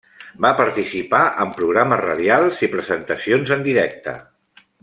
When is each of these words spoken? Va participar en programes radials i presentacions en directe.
Va 0.45 0.49
participar 0.59 1.19
en 1.43 1.51
programes 1.59 2.03
radials 2.05 2.65
i 2.69 2.73
presentacions 2.77 3.55
en 3.59 3.65
directe. 3.73 4.19